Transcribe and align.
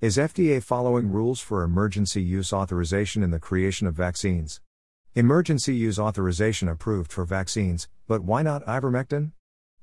Is 0.00 0.16
FDA 0.16 0.62
following 0.62 1.10
rules 1.10 1.40
for 1.40 1.64
emergency 1.64 2.22
use 2.22 2.52
authorization 2.52 3.24
in 3.24 3.32
the 3.32 3.40
creation 3.40 3.84
of 3.88 3.96
vaccines? 3.96 4.60
Emergency 5.16 5.74
use 5.74 5.98
authorization 5.98 6.68
approved 6.68 7.10
for 7.10 7.24
vaccines, 7.24 7.88
but 8.06 8.22
why 8.22 8.42
not 8.42 8.64
ivermectin? 8.64 9.32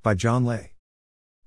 By 0.03 0.13
John 0.13 0.45
Ley. 0.45 0.71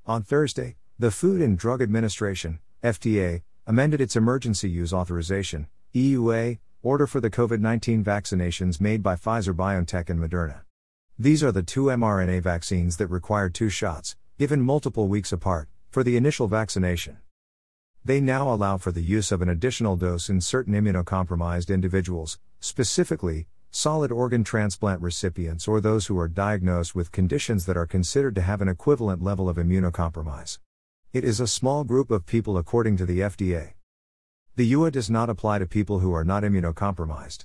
On 0.05 0.23
Thursday, 0.23 0.77
the 0.99 1.11
Food 1.11 1.41
and 1.41 1.57
Drug 1.57 1.81
Administration, 1.81 2.59
FDA, 2.85 3.41
amended 3.67 4.03
its 4.03 4.17
emergency 4.17 4.69
use 4.69 4.93
authorization, 4.93 5.69
EUA, 5.95 6.59
order 6.83 7.07
for 7.07 7.23
the 7.23 7.31
COVID 7.31 7.61
19 7.61 8.05
vaccinations 8.05 8.83
made 8.83 9.03
by 9.03 9.17
Pfizer 9.17 9.55
BioNTech 9.55 10.11
and 10.11 10.21
Moderna. 10.21 10.61
These 11.19 11.43
are 11.43 11.53
the 11.53 11.63
two 11.63 11.85
mRNA 11.85 12.43
vaccines 12.43 12.99
that 12.99 13.07
require 13.07 13.49
two 13.49 13.71
shots, 13.71 14.15
given 14.39 14.61
multiple 14.61 15.09
weeks 15.09 15.33
apart, 15.33 15.71
for 15.89 16.05
the 16.05 16.19
initial 16.19 16.49
vaccination. 16.49 17.17
They 18.05 18.21
now 18.21 18.53
allow 18.53 18.79
for 18.79 18.93
the 18.93 19.03
use 19.03 19.33
of 19.33 19.43
an 19.43 19.49
additional 19.49 19.97
dose 19.97 20.29
in 20.31 20.41
certain 20.41 20.75
immunocompromised 20.75 21.73
individuals, 21.73 22.39
specifically, 22.61 23.47
solid 23.71 24.11
organ 24.11 24.45
transplant 24.45 25.01
recipients 25.03 25.69
or 25.69 25.81
those 25.81 26.07
who 26.07 26.19
are 26.19 26.29
diagnosed 26.29 26.95
with 26.95 27.13
conditions 27.13 27.67
that 27.67 27.77
are 27.77 27.87
considered 27.87 28.35
to 28.35 28.41
have 28.41 28.63
an 28.63 28.69
equivalent 28.69 29.23
level 29.23 29.49
of 29.49 29.57
immunocompromise. 29.57 30.59
It 31.13 31.25
is 31.25 31.41
a 31.41 31.47
small 31.47 31.85
group 31.85 32.11
of 32.11 32.27
people 32.27 32.57
according 32.57 32.97
to 32.99 33.07
the 33.07 33.21
FDA. 33.21 33.75
The 34.57 34.73
EUA 34.73 34.93
does 34.93 35.11
not 35.11 35.31
apply 35.31 35.59
to 35.59 35.67
people 35.67 35.99
who 35.99 36.13
are 36.15 36.25
not 36.25 36.43
immunocompromised. 36.43 37.45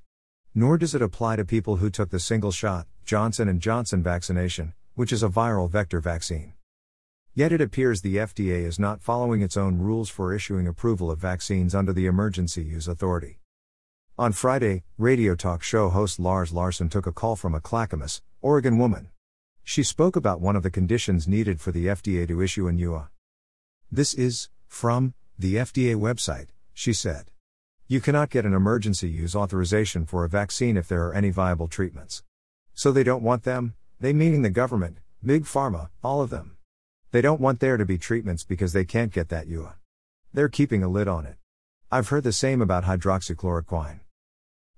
Nor 0.56 0.78
does 0.78 0.96
it 0.96 1.02
apply 1.02 1.36
to 1.36 1.46
people 1.46 1.78
who 1.78 1.90
took 1.90 2.10
the 2.10 2.20
single 2.20 2.52
shot 2.52 2.88
Johnson 3.06 3.60
& 3.60 3.62
Johnson 3.62 4.02
vaccination, 4.02 4.74
which 4.96 5.12
is 5.12 5.24
a 5.24 5.30
viral 5.30 5.70
vector 5.70 6.00
vaccine. 6.00 6.54
Yet 7.36 7.52
it 7.52 7.62
appears 7.62 8.02
the 8.02 8.18
FDA 8.18 8.64
is 8.64 8.78
not 8.78 9.02
following 9.02 9.42
its 9.42 9.58
own 9.58 9.80
rules 9.80 10.08
for 10.08 10.36
issuing 10.36 10.68
approval 10.68 11.10
of 11.10 11.18
vaccines 11.18 11.74
under 11.74 11.92
the 11.92 12.06
Emergency 12.06 12.64
Use 12.64 12.88
Authority. 12.88 13.40
On 14.20 14.32
Friday, 14.32 14.84
radio 15.00 15.34
talk 15.34 15.64
show 15.64 15.90
host 15.90 16.20
Lars 16.20 16.54
Larson 16.54 16.90
took 16.90 17.08
a 17.08 17.12
call 17.12 17.36
from 17.36 17.56
a 17.56 17.60
Clackamas, 17.60 18.22
Oregon 18.44 18.78
woman. 18.78 19.08
She 19.64 19.82
spoke 19.82 20.16
about 20.16 20.42
one 20.42 20.56
of 20.56 20.62
the 20.62 20.70
conditions 20.70 21.28
needed 21.28 21.60
for 21.60 21.72
the 21.72 21.88
FDA 21.88 22.28
to 22.28 22.40
issue 22.40 22.68
an 22.68 22.78
EUA. 22.78 23.08
This 23.92 24.14
is, 24.14 24.50
from, 24.68 25.16
the 25.40 25.56
FDA 25.56 25.96
website, 25.96 26.50
she 26.72 26.94
said. 26.94 27.32
You 27.88 28.00
cannot 28.00 28.30
get 28.30 28.46
an 28.46 28.54
emergency 28.54 29.10
use 29.10 29.36
authorization 29.36 30.06
for 30.06 30.24
a 30.24 30.30
vaccine 30.30 30.78
if 30.78 30.88
there 30.88 31.08
are 31.08 31.16
any 31.16 31.32
viable 31.32 31.68
treatments. 31.68 32.22
So 32.76 32.92
they 32.92 33.04
don't 33.04 33.24
want 33.24 33.42
them, 33.42 33.74
they 34.00 34.14
meaning 34.14 34.44
the 34.44 34.52
government, 34.52 35.00
big 35.26 35.46
pharma, 35.46 35.90
all 36.04 36.22
of 36.22 36.30
them. 36.30 36.58
They 37.14 37.22
don't 37.22 37.40
want 37.40 37.60
there 37.60 37.78
to 37.78 37.86
be 37.86 38.00
treatments 38.00 38.44
because 38.44 38.74
they 38.74 38.86
can't 38.86 39.14
get 39.14 39.30
that 39.30 39.46
UA. 39.46 39.76
They're 40.34 40.50
keeping 40.50 40.82
a 40.82 40.88
lid 40.88 41.08
on 41.08 41.28
it. 41.28 41.36
I've 41.92 42.10
heard 42.10 42.24
the 42.24 42.34
same 42.34 42.60
about 42.60 42.86
hydroxychloroquine. 42.86 44.00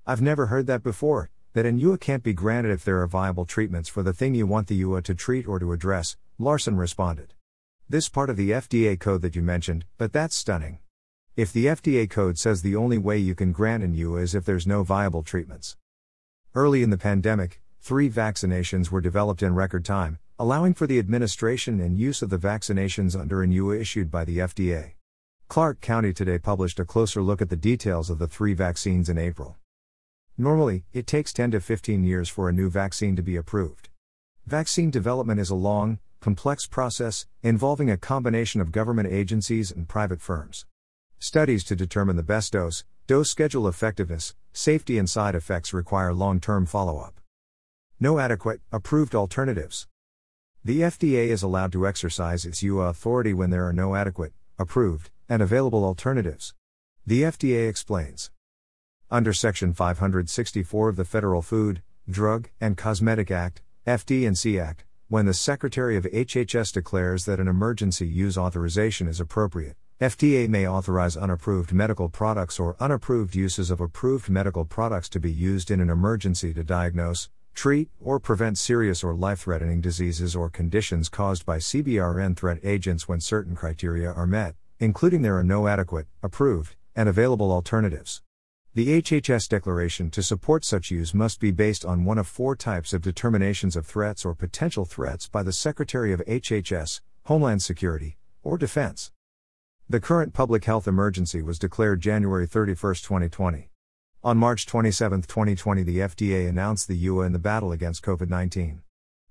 I've 0.05 0.22
never 0.22 0.47
heard 0.47 0.67
that 0.67 0.83
before, 0.83 1.30
that 1.53 1.66
an 1.66 1.80
UA 1.80 2.00
can't 2.00 2.23
be 2.23 2.33
granted 2.33 2.73
if 2.73 2.83
there 2.83 3.02
are 3.02 3.08
viable 3.08 3.45
treatments 3.45 3.88
for 3.88 4.03
the 4.03 4.11
thing 4.11 4.36
you 4.36 4.45
want 4.45 4.67
the 4.67 4.75
UA 4.75 5.03
to 5.03 5.16
treat 5.16 5.47
or 5.47 5.59
to 5.59 5.72
address, 5.72 6.17
Larson 6.38 6.75
responded. 6.75 7.33
This 7.88 8.09
part 8.09 8.30
of 8.30 8.36
the 8.36 8.52
FDA 8.52 9.00
code 9.00 9.22
that 9.22 9.38
you 9.38 9.41
mentioned, 9.41 9.86
but 9.97 10.11
that's 10.11 10.36
stunning. 10.36 10.80
If 11.38 11.53
the 11.53 11.67
FDA 11.67 12.09
code 12.09 12.38
says 12.38 12.61
the 12.61 12.75
only 12.75 12.97
way 12.97 13.17
you 13.17 13.33
can 13.33 13.53
grant 13.53 13.81
an 13.81 13.94
UA 13.94 14.19
is 14.19 14.36
if 14.36 14.44
there's 14.44 14.67
no 14.67 14.83
viable 14.83 15.23
treatments. 15.23 15.78
Early 16.53 16.83
in 16.83 16.89
the 16.89 16.97
pandemic, 16.97 17.61
three 17.80 18.09
vaccinations 18.09 18.91
were 18.91 19.00
developed 19.00 19.41
in 19.41 19.56
record 19.56 19.86
time, 19.86 20.19
allowing 20.38 20.73
for 20.73 20.86
the 20.86 21.00
administration 21.00 21.80
and 21.80 21.97
use 21.97 22.22
of 22.22 22.30
the 22.30 22.38
vaccinations 22.38 23.17
under 23.17 23.41
an 23.41 23.53
EUA 23.53 23.80
issued 23.80 24.11
by 24.11 24.25
the 24.25 24.39
FDA. 24.39 24.91
Clark 25.47 25.80
County 25.80 26.11
Today 26.11 26.38
published 26.38 26.78
a 26.78 26.83
closer 26.83 27.22
look 27.22 27.41
at 27.41 27.50
the 27.50 27.55
details 27.55 28.09
of 28.09 28.19
the 28.19 28.28
three 28.28 28.53
vaccines 28.53 29.08
in 29.08 29.17
April. 29.17 29.56
Normally, 30.38 30.83
it 30.91 31.08
takes 31.08 31.31
10 31.31 31.52
to 31.52 31.61
15 31.61 32.03
years 32.03 32.28
for 32.28 32.50
a 32.50 32.53
new 32.53 32.69
vaccine 32.69 33.16
to 33.16 33.22
be 33.22 33.38
approved. 33.38 33.88
Vaccine 34.46 34.91
development 34.91 35.40
is 35.40 35.50
a 35.50 35.56
long, 35.56 36.00
complex 36.19 36.67
process, 36.67 37.28
involving 37.41 37.90
a 37.90 37.96
combination 37.96 38.59
of 38.59 38.73
government 38.73 39.07
agencies 39.09 39.72
and 39.72 39.88
private 39.88 40.19
firms. 40.19 40.66
Studies 41.17 41.63
to 41.63 41.78
determine 41.78 42.17
the 42.17 42.23
best 42.23 42.52
dose, 42.52 42.84
dose 43.07 43.29
schedule 43.31 43.69
effectiveness, 43.69 44.35
safety, 44.52 44.97
and 44.97 45.09
side 45.09 45.35
effects 45.35 45.72
require 45.72 46.13
long 46.13 46.41
term 46.41 46.66
follow 46.66 47.00
up. 47.00 47.22
No 48.02 48.19
adequate, 48.19 48.59
approved 48.73 49.16
alternatives. 49.16 49.88
The 50.66 50.81
FDA 50.81 51.28
is 51.28 51.44
allowed 51.44 51.72
to 51.74 51.86
exercise 51.86 52.44
its 52.44 52.64
EUA 52.64 52.90
authority 52.90 53.36
when 53.36 53.52
there 53.52 53.68
are 53.68 53.72
no 53.72 53.94
adequate, 53.94 54.34
approved, 54.58 55.12
and 55.30 55.44
available 55.44 55.86
alternatives. 55.86 56.56
The 57.06 57.22
FDA 57.22 57.70
explains. 57.70 58.31
Under 59.12 59.31
Section 59.31 59.74
564 59.74 60.90
of 60.90 60.96
the 60.96 61.06
Federal 61.06 61.44
Food, 61.44 61.84
Drug, 62.09 62.50
and 62.59 62.76
Cosmetic 62.76 63.30
Act, 63.30 63.62
FD&C 63.86 64.59
Act, 64.59 64.86
when 65.08 65.28
the 65.28 65.36
Secretary 65.36 65.98
of 65.98 66.06
HHS 66.06 66.74
declares 66.74 67.26
that 67.26 67.40
an 67.40 67.47
emergency 67.47 68.08
use 68.08 68.36
authorization 68.36 69.08
is 69.08 69.20
appropriate, 69.20 69.78
FDA 70.02 70.50
may 70.50 70.68
authorize 70.68 71.16
unapproved 71.16 71.74
medical 71.74 72.09
products 72.09 72.59
or 72.59 72.76
unapproved 72.80 73.36
uses 73.36 73.70
of 73.70 73.80
approved 73.80 74.32
medical 74.32 74.66
products 74.66 75.09
to 75.09 75.20
be 75.20 75.32
used 75.32 75.70
in 75.70 75.80
an 75.80 75.92
emergency 75.92 76.56
to 76.56 76.64
diagnose, 76.64 77.30
treat, 77.55 77.89
or 77.99 78.19
prevent 78.19 78.57
serious 78.57 79.03
or 79.03 79.16
life 79.16 79.39
threatening 79.39 79.81
diseases 79.81 80.35
or 80.35 80.49
conditions 80.49 81.09
caused 81.09 81.45
by 81.45 81.57
CBRN 81.57 82.38
threat 82.38 82.59
agents 82.63 83.07
when 83.07 83.19
certain 83.19 83.55
criteria 83.55 84.11
are 84.11 84.27
met, 84.27 84.55
including 84.79 85.21
there 85.21 85.38
are 85.38 85.43
no 85.43 85.67
adequate, 85.67 86.05
approved, 86.21 86.75
and 86.95 87.09
available 87.09 87.51
alternatives. 87.51 88.21
The 88.73 89.01
HHS 89.01 89.47
declaration 89.47 90.11
to 90.11 90.21
support 90.21 90.66
such 90.66 90.91
use 90.91 91.13
must 91.13 91.39
be 91.39 91.51
based 91.51 91.85
on 91.85 92.03
one 92.03 92.17
of 92.17 92.27
four 92.27 92.57
types 92.57 92.93
of 92.93 93.01
determinations 93.01 93.77
of 93.77 93.85
threats 93.85 94.25
or 94.25 94.35
potential 94.35 94.83
threats 94.83 95.29
by 95.29 95.43
the 95.43 95.53
Secretary 95.53 96.11
of 96.11 96.19
HHS, 96.25 96.99
Homeland 97.23 97.63
Security, 97.63 98.17
or 98.43 98.57
Defense. 98.57 99.13
The 99.87 100.01
current 100.01 100.33
public 100.33 100.66
health 100.66 100.87
emergency 100.87 101.41
was 101.41 101.57
declared 101.57 102.01
January 102.01 102.47
31, 102.47 102.95
2020. 102.95 103.69
On 104.25 104.40
March 104.40 104.66
27, 104.66 105.22
2020, 105.22 105.84
the 105.84 106.00
FDA 106.00 106.50
announced 106.50 106.88
the 106.88 107.00
EUA 107.00 107.28
in 107.28 107.34
the 107.34 107.38
battle 107.38 107.72
against 107.72 108.03
COVID 108.03 108.28
19. 108.28 108.81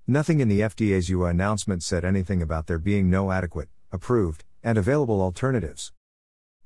Nothing 0.07 0.39
in 0.39 0.47
the 0.47 0.61
FDA's 0.61 1.09
EUA 1.09 1.31
announcement 1.31 1.83
said 1.83 2.05
anything 2.05 2.41
about 2.41 2.67
there 2.67 2.79
being 2.79 3.09
no 3.09 3.29
adequate, 3.29 3.67
approved, 3.91 4.45
and 4.63 4.77
available 4.77 5.21
alternatives. 5.21 5.91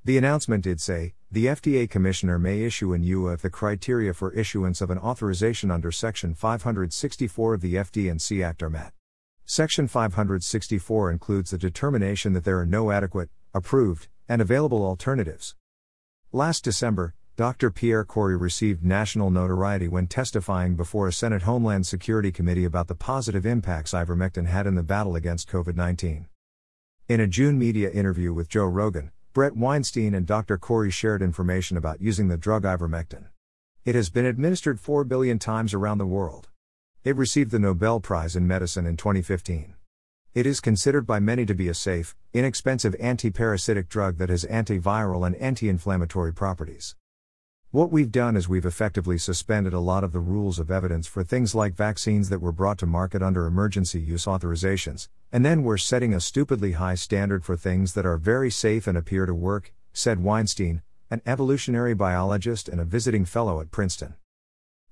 The 0.06 0.16
announcement 0.16 0.64
did 0.64 0.80
say, 0.80 1.16
the 1.32 1.48
FDA 1.48 1.90
Commissioner 1.90 2.38
may 2.38 2.62
issue 2.62 2.94
an 2.94 3.04
EUA 3.04 3.34
if 3.34 3.42
the 3.42 3.50
criteria 3.50 4.14
for 4.14 4.32
issuance 4.34 4.80
of 4.80 4.92
an 4.92 5.00
authorization 5.00 5.72
under 5.72 5.92
Section 5.92 6.36
564 6.36 7.56
of 7.56 7.62
the 7.62 7.74
FD&C 7.74 8.44
Act 8.44 8.62
are 8.62 8.70
met. 8.70 8.94
Section 9.46 9.88
564 9.88 11.10
includes 11.10 11.50
the 11.50 11.58
determination 11.58 12.34
that 12.34 12.44
there 12.44 12.60
are 12.60 12.68
no 12.68 12.92
adequate, 12.92 13.32
approved, 13.56 14.08
and 14.28 14.40
available 14.40 14.86
alternatives. 14.86 15.56
Last 16.32 16.64
December, 16.64 17.16
Dr. 17.40 17.72
Pierre 17.72 18.04
Kory 18.04 18.36
received 18.36 18.84
national 18.84 19.30
notoriety 19.30 19.88
when 19.88 20.08
testifying 20.08 20.76
before 20.76 21.08
a 21.08 21.14
Senate 21.14 21.44
Homeland 21.44 21.88
Security 21.88 22.34
Committee 22.34 22.66
about 22.66 22.90
the 22.90 22.96
positive 22.96 23.46
impacts 23.46 23.94
ivermectin 23.94 24.48
had 24.48 24.68
in 24.68 24.76
the 24.76 24.84
battle 24.84 25.16
against 25.16 25.50
COVID 25.50 25.78
19. 25.78 26.28
In 27.08 27.22
a 27.22 27.28
June 27.28 27.58
media 27.58 27.90
interview 27.92 28.34
with 28.34 28.50
Joe 28.50 28.66
Rogan, 28.66 29.12
Bret 29.32 29.56
Weinstein 29.56 30.14
and 30.14 30.26
Dr. 30.26 30.58
Kory 30.58 30.92
shared 30.92 31.22
information 31.22 31.78
about 31.78 32.02
using 32.02 32.28
the 32.28 32.36
drug 32.36 32.64
ivermectin. 32.64 33.28
It 33.86 33.96
has 33.96 34.10
been 34.10 34.26
administered 34.26 34.78
4 34.78 35.06
billion 35.06 35.40
times 35.40 35.74
around 35.74 36.00
the 36.00 36.06
world. 36.06 36.50
It 37.06 37.16
received 37.16 37.52
the 37.52 37.60
Nobel 37.60 38.02
Prize 38.02 38.36
in 38.36 38.48
Medicine 38.48 38.86
in 38.86 38.98
2015. 38.98 39.76
It 40.34 40.46
is 40.46 40.60
considered 40.60 41.08
by 41.08 41.22
many 41.22 41.46
to 41.46 41.56
be 41.56 41.70
a 41.70 41.74
safe, 41.74 42.18
inexpensive 42.34 42.98
antiparasitic 43.00 43.88
drug 43.88 44.18
that 44.18 44.28
has 44.28 44.44
antiviral 44.44 45.26
and 45.26 45.38
anti 45.38 45.70
inflammatory 45.70 46.34
properties. 46.34 46.98
What 47.72 47.92
we've 47.92 48.12
done 48.12 48.36
is 48.36 48.50
we've 48.50 48.66
effectively 48.66 49.20
suspended 49.20 49.74
a 49.74 49.80
lot 49.80 50.04
of 50.04 50.12
the 50.12 50.20
rules 50.20 50.58
of 50.58 50.72
evidence 50.72 51.06
for 51.06 51.24
things 51.24 51.54
like 51.54 51.76
vaccines 51.76 52.30
that 52.30 52.42
were 52.42 52.52
brought 52.52 52.80
to 52.80 52.88
market 52.88 53.22
under 53.22 53.46
emergency 53.46 54.02
use 54.02 54.26
authorizations, 54.26 55.08
and 55.32 55.46
then 55.46 55.62
we're 55.62 55.78
setting 55.78 56.12
a 56.12 56.20
stupidly 56.20 56.72
high 56.72 56.96
standard 56.96 57.46
for 57.46 57.56
things 57.56 57.94
that 57.94 58.08
are 58.08 58.18
very 58.18 58.50
safe 58.50 58.88
and 58.88 58.98
appear 58.98 59.28
to 59.28 59.36
work, 59.36 59.72
said 59.94 60.24
Weinstein, 60.24 60.82
an 61.12 61.22
evolutionary 61.28 61.94
biologist 61.94 62.68
and 62.68 62.82
a 62.82 62.86
visiting 62.86 63.24
fellow 63.24 63.62
at 63.62 63.70
Princeton. 63.70 64.16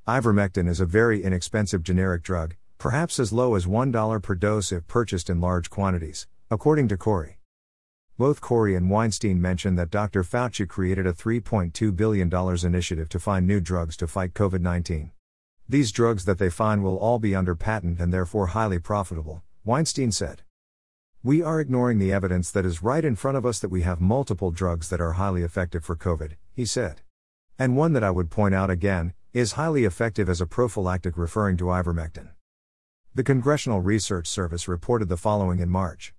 Ivermectin 0.08 0.70
is 0.70 0.80
a 0.80 0.86
very 0.86 1.24
inexpensive 1.24 1.82
generic 1.82 2.22
drug, 2.22 2.58
perhaps 2.78 3.18
as 3.18 3.34
low 3.34 3.56
as 3.56 3.66
$1 3.66 4.22
per 4.22 4.36
dose 4.36 4.72
if 4.72 4.86
purchased 4.86 5.32
in 5.32 5.42
large 5.42 5.72
quantities, 5.72 6.28
according 6.52 6.88
to 6.90 6.96
Kory. 6.96 7.37
Both 8.20 8.42
Kory 8.42 8.74
and 8.74 8.90
Weinstein 8.90 9.40
mentioned 9.40 9.78
that 9.78 9.92
Dr. 9.92 10.24
Fauci 10.24 10.68
created 10.68 11.06
a 11.06 11.14
$3.2 11.14 11.96
billion 11.96 12.34
initiative 12.66 13.10
to 13.10 13.20
find 13.20 13.46
new 13.46 13.60
drugs 13.60 13.96
to 13.98 14.08
fight 14.08 14.34
COVID 14.34 14.60
19. 14.60 15.12
These 15.70 15.92
drugs 15.92 16.26
that 16.26 16.40
they 16.40 16.50
find 16.50 16.84
will 16.84 16.98
all 16.98 17.20
be 17.20 17.36
under 17.36 17.54
patent 17.54 18.00
and 18.00 18.12
therefore 18.12 18.48
highly 18.48 18.80
profitable, 18.80 19.44
Weinstein 19.64 20.12
said. 20.12 20.42
We 21.22 21.44
are 21.44 21.60
ignoring 21.60 22.00
the 22.00 22.12
evidence 22.12 22.50
that 22.50 22.66
is 22.66 22.82
right 22.82 23.06
in 23.06 23.16
front 23.16 23.38
of 23.38 23.46
us 23.46 23.60
that 23.60 23.70
we 23.70 23.84
have 23.84 24.02
multiple 24.02 24.50
drugs 24.50 24.90
that 24.90 25.02
are 25.02 25.14
highly 25.14 25.44
effective 25.44 25.86
for 25.86 25.96
COVID, 25.96 26.38
he 26.52 26.66
said. 26.66 27.02
And 27.60 27.78
one 27.78 27.94
that 27.94 28.04
I 28.04 28.10
would 28.10 28.32
point 28.32 28.56
out 28.56 28.72
again 28.72 29.14
is 29.32 29.52
highly 29.52 29.86
effective 29.86 30.28
as 30.28 30.42
a 30.42 30.48
prophylactic, 30.48 31.18
referring 31.18 31.58
to 31.58 31.66
ivermectin. 31.66 32.30
The 33.14 33.24
Congressional 33.24 33.82
Research 33.82 34.26
Service 34.26 34.68
reported 34.68 35.08
the 35.08 35.18
following 35.18 35.60
in 35.60 35.70
March. 35.70 36.16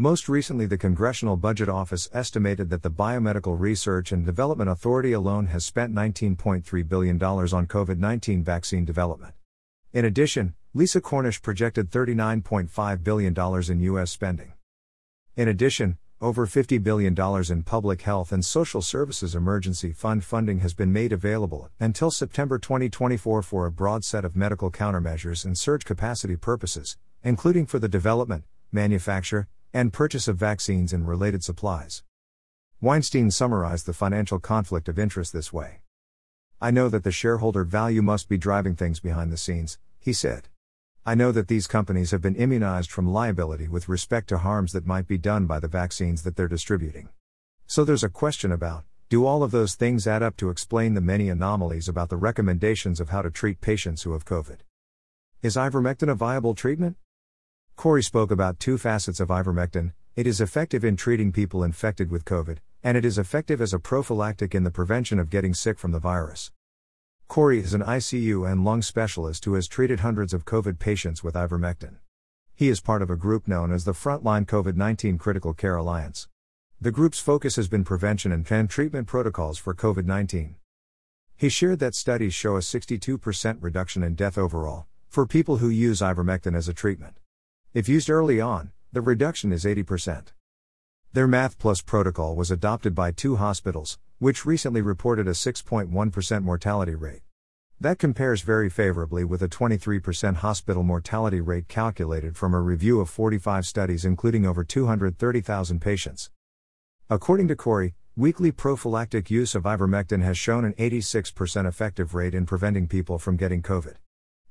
Most 0.00 0.30
recently, 0.30 0.64
the 0.64 0.78
Congressional 0.78 1.36
Budget 1.36 1.68
Office 1.68 2.08
estimated 2.14 2.70
that 2.70 2.82
the 2.82 2.90
Biomedical 2.90 3.60
Research 3.60 4.12
and 4.12 4.24
Development 4.24 4.70
Authority 4.70 5.12
alone 5.12 5.48
has 5.48 5.66
spent 5.66 5.94
$19.3 5.94 6.88
billion 6.88 7.22
on 7.22 7.66
COVID 7.66 7.98
19 7.98 8.42
vaccine 8.42 8.86
development. 8.86 9.34
In 9.92 10.06
addition, 10.06 10.54
Lisa 10.72 11.02
Cornish 11.02 11.42
projected 11.42 11.90
$39.5 11.90 13.04
billion 13.04 13.34
in 13.70 13.80
U.S. 13.80 14.10
spending. 14.10 14.54
In 15.36 15.48
addition, 15.48 15.98
over 16.18 16.46
$50 16.46 16.82
billion 16.82 17.14
in 17.52 17.62
public 17.62 18.00
health 18.00 18.32
and 18.32 18.42
social 18.42 18.80
services 18.80 19.34
emergency 19.34 19.92
fund 19.92 20.24
funding 20.24 20.60
has 20.60 20.72
been 20.72 20.94
made 20.94 21.12
available 21.12 21.68
until 21.78 22.10
September 22.10 22.58
2024 22.58 23.42
for 23.42 23.66
a 23.66 23.70
broad 23.70 24.06
set 24.06 24.24
of 24.24 24.34
medical 24.34 24.70
countermeasures 24.70 25.44
and 25.44 25.58
surge 25.58 25.84
capacity 25.84 26.36
purposes, 26.36 26.96
including 27.22 27.66
for 27.66 27.78
the 27.78 27.86
development, 27.86 28.44
manufacture, 28.72 29.46
and 29.72 29.92
purchase 29.92 30.28
of 30.28 30.36
vaccines 30.36 30.92
and 30.92 31.06
related 31.06 31.44
supplies. 31.44 32.02
Weinstein 32.80 33.30
summarized 33.30 33.86
the 33.86 33.92
financial 33.92 34.38
conflict 34.38 34.88
of 34.88 34.98
interest 34.98 35.32
this 35.32 35.52
way 35.52 35.80
I 36.62 36.70
know 36.70 36.88
that 36.90 37.04
the 37.04 37.12
shareholder 37.12 37.64
value 37.64 38.02
must 38.02 38.28
be 38.28 38.36
driving 38.36 38.76
things 38.76 39.00
behind 39.00 39.32
the 39.32 39.38
scenes, 39.38 39.78
he 39.98 40.12
said. 40.12 40.48
I 41.06 41.14
know 41.14 41.32
that 41.32 41.48
these 41.48 41.66
companies 41.66 42.10
have 42.10 42.20
been 42.20 42.36
immunized 42.36 42.90
from 42.90 43.10
liability 43.10 43.66
with 43.66 43.88
respect 43.88 44.28
to 44.28 44.38
harms 44.38 44.72
that 44.72 44.86
might 44.86 45.06
be 45.06 45.16
done 45.16 45.46
by 45.46 45.58
the 45.58 45.68
vaccines 45.68 46.22
that 46.22 46.36
they're 46.36 46.48
distributing. 46.48 47.08
So 47.66 47.84
there's 47.84 48.04
a 48.04 48.10
question 48.10 48.52
about 48.52 48.84
do 49.08 49.24
all 49.24 49.42
of 49.42 49.50
those 49.50 49.74
things 49.74 50.06
add 50.06 50.22
up 50.22 50.36
to 50.36 50.50
explain 50.50 50.94
the 50.94 51.00
many 51.00 51.30
anomalies 51.30 51.88
about 51.88 52.10
the 52.10 52.16
recommendations 52.16 53.00
of 53.00 53.08
how 53.08 53.22
to 53.22 53.30
treat 53.30 53.60
patients 53.60 54.02
who 54.02 54.12
have 54.12 54.24
COVID? 54.24 54.58
Is 55.42 55.56
ivermectin 55.56 56.10
a 56.10 56.14
viable 56.14 56.54
treatment? 56.54 56.96
Kory 57.76 58.02
spoke 58.02 58.30
about 58.30 58.60
two 58.60 58.76
facets 58.78 59.20
of 59.20 59.28
ivermectin 59.28 59.92
it 60.16 60.26
is 60.26 60.40
effective 60.40 60.84
in 60.84 60.96
treating 60.96 61.30
people 61.30 61.62
infected 61.62 62.10
with 62.10 62.24
COVID, 62.24 62.58
and 62.82 62.96
it 62.96 63.04
is 63.04 63.16
effective 63.16 63.60
as 63.60 63.72
a 63.72 63.78
prophylactic 63.78 64.54
in 64.54 64.64
the 64.64 64.70
prevention 64.70 65.18
of 65.18 65.30
getting 65.30 65.54
sick 65.54 65.78
from 65.78 65.92
the 65.92 66.00
virus. 66.00 66.50
Kory 67.28 67.60
is 67.60 67.74
an 67.74 67.82
ICU 67.82 68.50
and 68.50 68.64
lung 68.64 68.82
specialist 68.82 69.44
who 69.44 69.54
has 69.54 69.68
treated 69.68 70.00
hundreds 70.00 70.34
of 70.34 70.44
COVID 70.44 70.78
patients 70.78 71.22
with 71.22 71.36
ivermectin. 71.36 71.98
He 72.54 72.68
is 72.68 72.80
part 72.80 73.02
of 73.02 73.08
a 73.08 73.16
group 73.16 73.46
known 73.46 73.72
as 73.72 73.84
the 73.84 73.92
Frontline 73.92 74.46
COVID 74.46 74.76
19 74.76 75.16
Critical 75.16 75.54
Care 75.54 75.76
Alliance. 75.76 76.28
The 76.80 76.90
group's 76.90 77.20
focus 77.20 77.56
has 77.56 77.68
been 77.68 77.84
prevention 77.84 78.32
and 78.32 78.44
plan 78.44 78.66
treatment 78.66 79.06
protocols 79.06 79.58
for 79.58 79.74
COVID 79.74 80.04
19. 80.04 80.56
He 81.36 81.48
shared 81.48 81.78
that 81.78 81.94
studies 81.94 82.34
show 82.34 82.56
a 82.56 82.60
62% 82.60 83.58
reduction 83.60 84.02
in 84.02 84.16
death 84.16 84.36
overall 84.36 84.86
for 85.08 85.24
people 85.24 85.58
who 85.58 85.70
use 85.70 86.00
ivermectin 86.00 86.56
as 86.56 86.68
a 86.68 86.74
treatment. 86.74 87.16
If 87.72 87.88
used 87.88 88.10
early 88.10 88.40
on, 88.40 88.72
the 88.92 89.00
reduction 89.00 89.52
is 89.52 89.64
80%. 89.64 90.32
Their 91.12 91.28
Math 91.28 91.56
Plus 91.56 91.80
protocol 91.80 92.34
was 92.34 92.50
adopted 92.50 92.96
by 92.96 93.12
two 93.12 93.36
hospitals, 93.36 93.96
which 94.18 94.44
recently 94.44 94.82
reported 94.82 95.28
a 95.28 95.32
6.1% 95.32 96.42
mortality 96.42 96.96
rate. 96.96 97.20
That 97.80 98.00
compares 98.00 98.42
very 98.42 98.68
favorably 98.70 99.22
with 99.22 99.40
a 99.40 99.48
23% 99.48 100.38
hospital 100.38 100.82
mortality 100.82 101.40
rate 101.40 101.68
calculated 101.68 102.36
from 102.36 102.54
a 102.54 102.60
review 102.60 102.98
of 102.98 103.08
45 103.08 103.64
studies 103.64 104.04
including 104.04 104.44
over 104.44 104.64
230,000 104.64 105.80
patients. 105.80 106.28
According 107.08 107.46
to 107.48 107.54
Kory, 107.54 107.94
weekly 108.16 108.50
prophylactic 108.50 109.30
use 109.30 109.54
of 109.54 109.62
ivermectin 109.62 110.24
has 110.24 110.36
shown 110.36 110.64
an 110.64 110.72
86% 110.72 111.68
effective 111.68 112.14
rate 112.16 112.34
in 112.34 112.46
preventing 112.46 112.88
people 112.88 113.20
from 113.20 113.36
getting 113.36 113.62
COVID. 113.62 113.94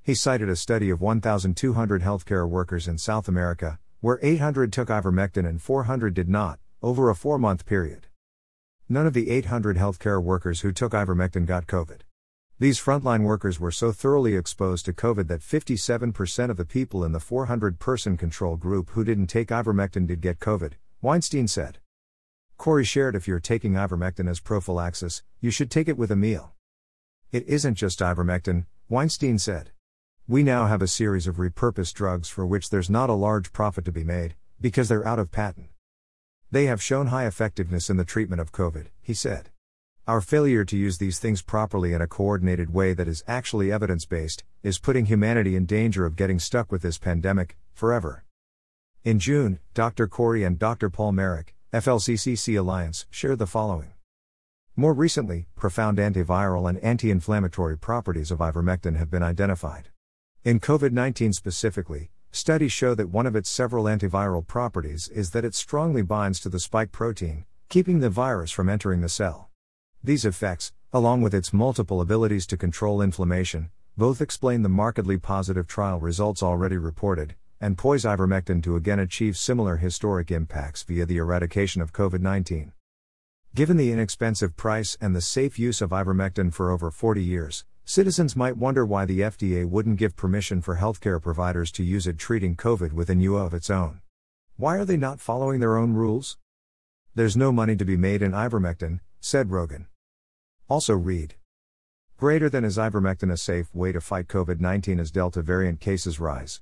He 0.09 0.15
cited 0.15 0.49
a 0.49 0.55
study 0.55 0.89
of 0.89 1.01
1,200 1.01 2.01
healthcare 2.01 2.49
workers 2.49 2.87
in 2.87 2.97
South 2.97 3.27
America, 3.27 3.77
where 3.99 4.17
800 4.23 4.73
took 4.73 4.87
ivermectin 4.87 5.47
and 5.47 5.61
400 5.61 6.15
did 6.15 6.27
not, 6.27 6.57
over 6.81 7.11
a 7.11 7.15
four 7.15 7.37
month 7.37 7.67
period. 7.67 8.07
None 8.89 9.05
of 9.05 9.13
the 9.13 9.29
800 9.29 9.77
healthcare 9.77 10.19
workers 10.19 10.61
who 10.61 10.71
took 10.71 10.93
ivermectin 10.93 11.45
got 11.45 11.67
COVID. 11.67 11.99
These 12.57 12.81
frontline 12.81 13.21
workers 13.21 13.59
were 13.59 13.69
so 13.69 13.91
thoroughly 13.91 14.35
exposed 14.35 14.85
to 14.85 14.93
COVID 14.93 15.27
that 15.27 15.41
57% 15.41 16.49
of 16.49 16.57
the 16.57 16.65
people 16.65 17.03
in 17.03 17.11
the 17.11 17.19
400 17.19 17.77
person 17.77 18.17
control 18.17 18.55
group 18.55 18.89
who 18.93 19.03
didn't 19.03 19.27
take 19.27 19.49
ivermectin 19.49 20.07
did 20.07 20.21
get 20.21 20.39
COVID, 20.39 20.71
Weinstein 21.03 21.47
said. 21.47 21.77
Kory 22.57 22.83
shared 22.83 23.15
if 23.15 23.27
you're 23.27 23.39
taking 23.39 23.73
ivermectin 23.73 24.27
as 24.27 24.39
prophylaxis, 24.39 25.21
you 25.39 25.51
should 25.51 25.69
take 25.69 25.87
it 25.87 25.99
with 25.99 26.09
a 26.09 26.15
meal. 26.15 26.53
It 27.31 27.47
isn't 27.47 27.75
just 27.75 27.99
ivermectin, 27.99 28.65
Weinstein 28.89 29.37
said. 29.37 29.69
We 30.29 30.43
now 30.43 30.67
have 30.67 30.83
a 30.83 30.87
series 30.87 31.25
of 31.25 31.37
repurposed 31.37 31.95
drugs 31.95 32.29
for 32.29 32.45
which 32.45 32.69
there's 32.69 32.87
not 32.87 33.09
a 33.09 33.13
large 33.13 33.51
profit 33.51 33.83
to 33.85 33.91
be 33.91 34.03
made, 34.03 34.35
because 34.61 34.87
they're 34.87 35.07
out 35.07 35.17
of 35.17 35.31
patent. 35.31 35.69
They 36.51 36.67
have 36.67 36.83
shown 36.83 37.07
high 37.07 37.25
effectiveness 37.25 37.89
in 37.89 37.97
the 37.97 38.05
treatment 38.05 38.39
of 38.39 38.51
COVID, 38.51 38.89
he 39.01 39.15
said. 39.15 39.49
Our 40.05 40.21
failure 40.21 40.63
to 40.65 40.77
use 40.77 40.99
these 40.99 41.17
things 41.17 41.41
properly 41.41 41.93
in 41.93 42.01
a 42.03 42.05
coordinated 42.05 42.71
way 42.71 42.93
that 42.93 43.07
is 43.07 43.23
actually 43.27 43.71
evidence 43.71 44.05
based 44.05 44.43
is 44.61 44.77
putting 44.77 45.07
humanity 45.07 45.55
in 45.55 45.65
danger 45.65 46.05
of 46.05 46.15
getting 46.15 46.37
stuck 46.37 46.71
with 46.71 46.83
this 46.83 46.99
pandemic 46.99 47.57
forever. 47.73 48.23
In 49.03 49.17
June, 49.17 49.57
Dr. 49.73 50.07
Kory 50.07 50.43
and 50.43 50.59
Dr. 50.59 50.91
Paul 50.91 51.13
Marik, 51.13 51.55
FLCCC 51.73 52.55
Alliance, 52.59 53.07
shared 53.09 53.39
the 53.39 53.47
following. 53.47 53.93
More 54.75 54.93
recently, 54.93 55.47
profound 55.55 55.97
antiviral 55.97 56.69
and 56.69 56.77
anti 56.81 57.09
inflammatory 57.09 57.79
properties 57.79 58.29
of 58.29 58.37
ivermectin 58.37 58.95
have 58.95 59.09
been 59.09 59.23
identified. 59.23 59.88
In 60.45 60.61
COVID 60.61 60.93
19 60.93 61.33
specifically, 61.33 62.11
Studies 62.31 62.71
show 62.71 62.93
that 62.93 63.09
one 63.09 63.25
of 63.25 63.35
its 63.35 63.49
several 63.49 63.85
antiviral 63.85 64.45
properties 64.45 65.09
is 65.09 65.31
that 65.31 65.43
it 65.43 65.55
strongly 65.55 66.03
binds 66.03 66.39
to 66.39 66.47
the 66.47 66.59
spike 66.59 66.91
protein, 66.91 67.43
keeping 67.69 67.99
the 67.99 68.09
virus 68.09 68.51
from 68.51 68.69
entering 68.69 69.01
the 69.01 69.09
cell. 69.09 69.49
These 70.03 70.25
effects, 70.25 70.71
along 70.93 71.23
with 71.23 71.33
its 71.33 71.51
multiple 71.51 71.99
abilities 71.99 72.45
to 72.47 72.57
control 72.57 73.01
inflammation, 73.01 73.71
both 73.97 74.21
explain 74.21 74.61
the 74.61 74.69
markedly 74.69 75.17
positive 75.17 75.67
trial 75.67 75.99
results 75.99 76.43
already 76.43 76.77
reported, 76.77 77.35
and 77.59 77.77
poise 77.77 78.05
ivermectin 78.05 78.61
to 78.63 78.75
again 78.75 78.99
achieve 78.99 79.35
similar 79.35 79.77
historic 79.77 80.31
impacts 80.31 80.83
via 80.83 81.05
the 81.05 81.17
eradication 81.17 81.81
of 81.81 81.91
COVID 81.91 82.21
19. 82.21 82.71
Given 83.55 83.75
the 83.75 83.91
inexpensive 83.91 84.55
price 84.55 84.95
and 85.01 85.15
the 85.15 85.21
safe 85.21 85.57
use 85.57 85.81
of 85.81 85.89
ivermectin 85.89 86.53
for 86.53 86.69
over 86.69 86.91
40 86.91 87.23
years, 87.23 87.65
Citizens 87.89 88.35
might 88.35 88.55
wonder 88.55 88.85
why 88.85 89.03
the 89.05 89.21
FDA 89.21 89.65
wouldn't 89.67 89.97
give 89.97 90.15
permission 90.15 90.61
for 90.61 90.75
healthcare 90.75 91.19
providers 91.19 91.71
to 91.71 91.83
use 91.83 92.05
it 92.05 92.19
treating 92.19 92.55
COVID 92.55 92.93
with 92.93 93.09
an 93.09 93.19
UA 93.19 93.45
of 93.45 93.53
its 93.55 93.71
own. 93.71 94.01
Why 94.57 94.77
are 94.77 94.85
they 94.85 94.95
not 94.95 95.19
following 95.19 95.59
their 95.59 95.75
own 95.75 95.93
rules? 95.93 96.37
There's 97.15 97.35
no 97.35 97.51
money 97.51 97.75
to 97.75 97.83
be 97.83 97.97
made 97.97 98.21
in 98.21 98.31
ivermectin, 98.31 98.99
said 99.19 99.49
Rogan. 99.49 99.87
Also 100.69 100.93
read. 100.93 101.33
Greater 102.15 102.47
than 102.47 102.63
is 102.63 102.77
ivermectin 102.77 103.31
a 103.31 103.37
safe 103.37 103.73
way 103.73 103.91
to 103.91 103.99
fight 103.99 104.27
COVID 104.27 104.59
19 104.59 104.99
as 104.99 105.09
Delta 105.09 105.41
variant 105.41 105.79
cases 105.79 106.19
rise? 106.19 106.61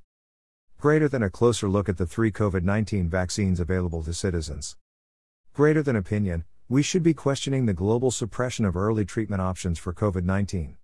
Greater 0.80 1.10
than 1.10 1.24
a 1.24 1.30
closer 1.30 1.68
look 1.68 1.90
at 1.90 1.98
the 1.98 2.08
three 2.08 2.32
COVID 2.32 2.64
19 2.64 3.10
vaccines 3.10 3.60
available 3.60 4.02
to 4.02 4.14
citizens. 4.14 4.78
Greater 5.54 5.84
than 5.84 5.98
opinion, 5.98 6.46
we 6.70 6.82
should 6.82 7.04
be 7.04 7.14
questioning 7.14 7.66
the 7.66 7.74
global 7.74 8.12
suppression 8.12 8.64
of 8.64 8.78
early 8.78 9.04
treatment 9.04 9.42
options 9.42 9.78
for 9.78 9.92
COVID 9.92 10.24
19. 10.24 10.76